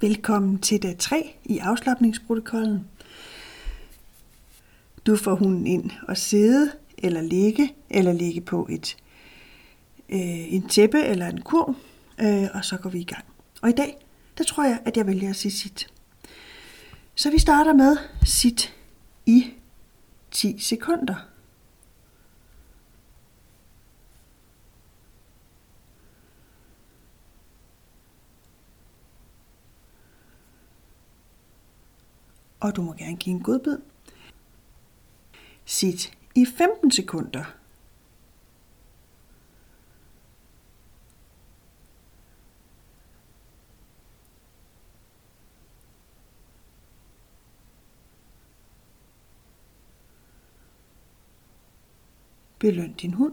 [0.00, 2.88] Velkommen til dag 3 i afslappningsprotokollen.
[5.06, 8.96] Du får hunden ind og sidde eller ligge, eller ligge på et
[10.08, 11.74] øh, en tæppe eller en kurv,
[12.20, 13.24] øh, og så går vi i gang.
[13.62, 14.06] Og i dag,
[14.38, 15.92] der tror jeg, at jeg vælger at sige sit.
[17.14, 18.74] Så vi starter med sit
[19.26, 19.46] i
[20.30, 21.27] 10 sekunder.
[32.60, 33.78] Og du må gerne give en godbid.
[35.64, 37.44] Sit i 15 sekunder.
[52.58, 53.32] Beløn din hund.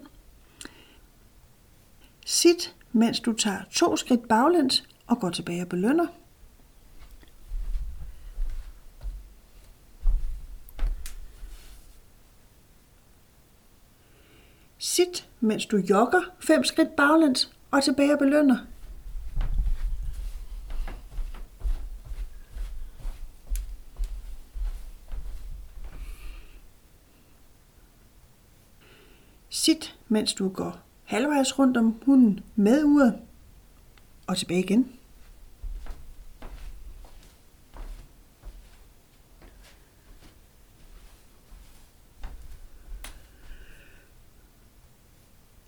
[2.25, 6.07] Sit, mens du tager to skridt baglæns og går tilbage og belønner.
[14.85, 18.57] Sit, mens du jogger fem skridt baglæns og tilbage og belønner.
[29.49, 33.19] Sit, mens du går halvvejs rundt om hunden med uret
[34.27, 34.95] og tilbage igen.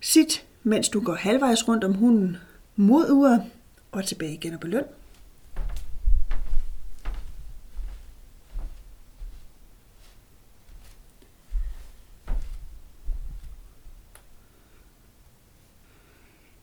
[0.08, 2.36] Sit, mens du går halvvejs rundt om hunden
[2.76, 3.42] mod uret
[3.92, 4.84] og tilbage igen og beløn.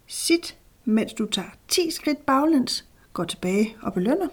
[0.07, 4.27] Sit, mens du tager 10 skridt baglæns, går tilbage og belønner.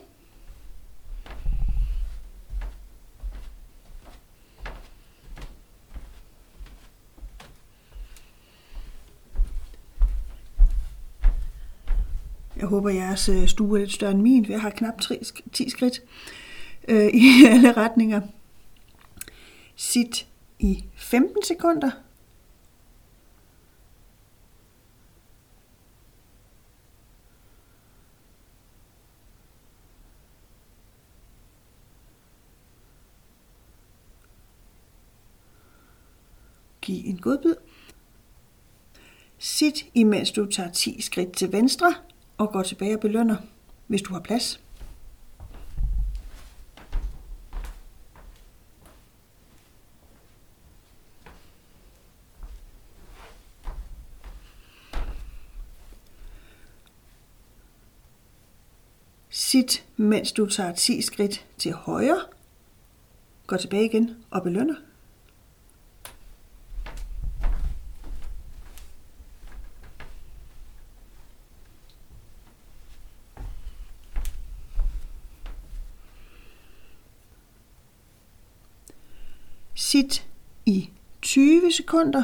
[12.62, 15.00] Jeg håber, jeres øh, stue er lidt større end min, for jeg har knap
[15.52, 16.02] 10 skridt
[16.88, 18.20] øh, i alle retninger.
[19.76, 20.26] Sit
[20.58, 21.90] i 15 sekunder.
[36.82, 37.54] Giv en godbid.
[39.38, 41.94] Sit imens du tager 10 skridt til venstre
[42.42, 43.36] og går tilbage og belønner,
[43.86, 44.60] hvis du har plads.
[59.30, 62.20] Sit, mens du tager 10 skridt til højre.
[63.46, 64.91] Går tilbage igen og belønner.
[79.92, 80.26] Sit
[80.66, 80.90] i
[81.22, 82.22] 20 sekunder.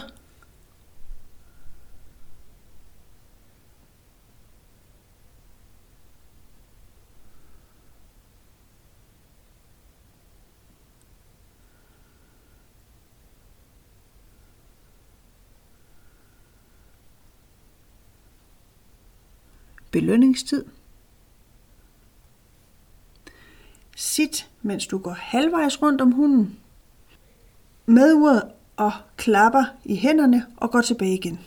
[19.90, 20.64] Belønningstid.
[23.96, 26.58] Sit, mens du går halvvejs rundt om hunden
[27.88, 28.43] med uret
[28.76, 31.41] og klapper i hænderne og går tilbage igen.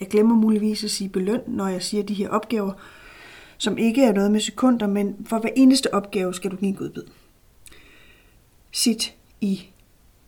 [0.00, 2.72] Jeg glemmer muligvis at sige beløn, når jeg siger de her opgaver,
[3.58, 6.74] som ikke er noget med sekunder, men for hver eneste opgave skal du give en
[6.74, 7.02] godbid.
[8.72, 9.70] Sit i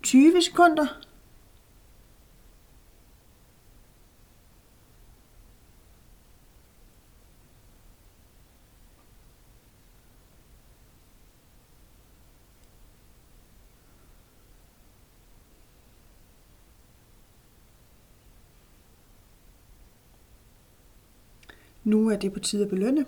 [0.03, 0.87] 20 sekunder,
[21.91, 23.07] Nu er det på tide at belønne.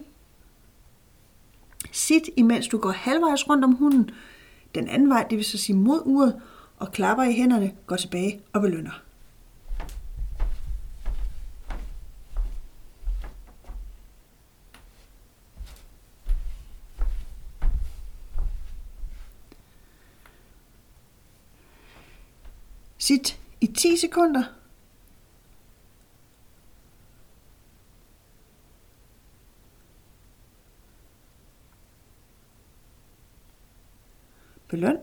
[1.93, 4.11] Sit, imens du går halvvejs rundt om hunden.
[4.75, 6.41] Den anden vej, det vil så sige mod uret,
[6.77, 9.03] og klapper i hænderne, går tilbage og belønner.
[22.99, 24.43] Sit i 10 sekunder.
[34.73, 34.97] Beløn.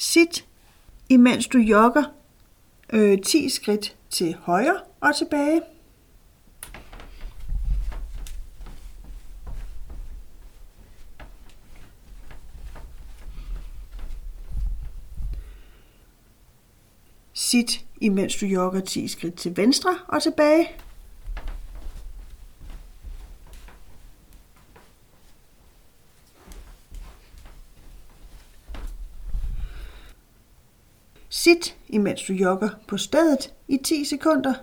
[0.00, 0.46] Sit,
[1.08, 2.04] imens du jogger
[2.92, 5.62] øh, 10 skridt til højre og tilbage.
[17.32, 20.68] Sit, imens du jogger 10 skridt til venstre og tilbage.
[31.38, 34.54] Sit, imens du jogger på stedet i 10 sekunder.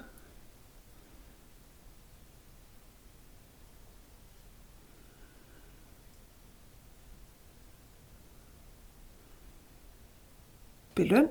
[10.95, 11.29] Beløn.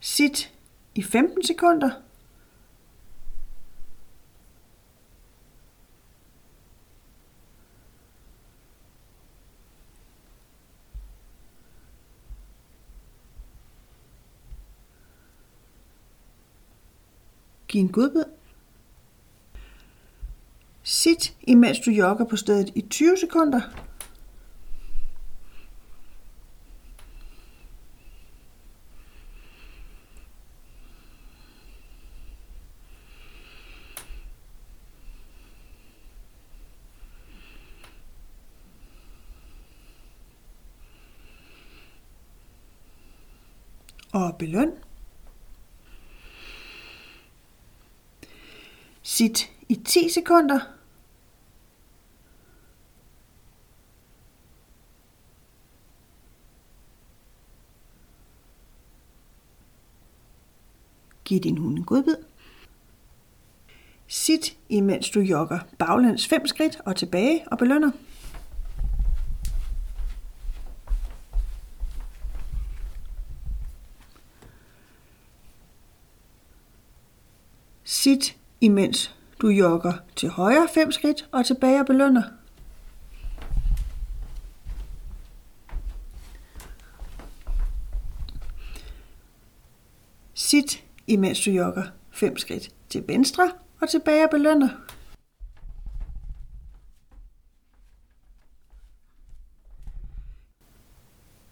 [0.00, 0.52] Sit
[0.94, 1.90] i 15 sekunder.
[17.70, 18.24] Give en godbid.
[20.82, 23.60] Sit, imens du jogger på stedet i 20 sekunder.
[44.12, 44.89] Og beløn.
[49.20, 50.60] Sit i 10 sekunder.
[61.24, 62.16] Giv din hund en godbid.
[64.06, 67.90] Sit, imens du jogger baglæns 5 skridt og tilbage og belønner.
[77.84, 82.22] Sit, imens du jogger til højre 5 skridt og tilbage og belønner.
[90.34, 94.68] Sit, imens du jogger 5 skridt til venstre og tilbage og belønner.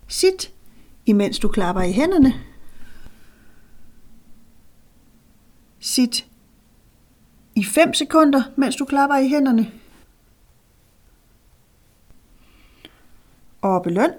[0.09, 0.55] Sit,
[1.07, 2.35] imens du klapper i hænderne.
[5.81, 6.28] Sit
[7.59, 9.73] i 5 sekunder, mens du klapper i hænderne.
[13.61, 14.11] Og beløn.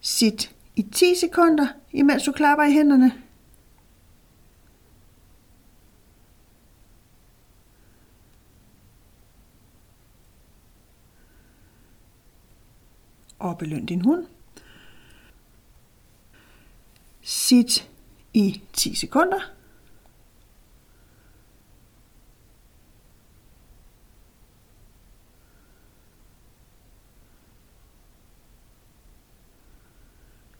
[0.00, 3.22] Sit i 10 sekunder, imens du klapper i hænderne.
[13.38, 14.26] Og beløn din hund.
[17.22, 17.90] Sit
[18.34, 19.53] i 10 sekunder.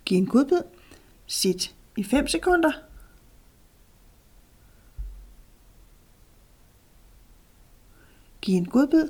[0.04, 0.62] Giv en godbid.
[1.26, 2.72] Sit i 5 sekunder.
[8.42, 9.08] Giv en godbid.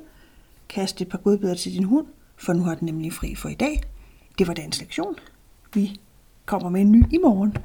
[0.69, 3.53] Kast et par godbidder til din hund, for nu har den nemlig fri for i
[3.53, 3.83] dag.
[4.37, 5.15] Det var dagens lektion.
[5.73, 5.99] Vi
[6.45, 7.57] kommer med en ny i morgen.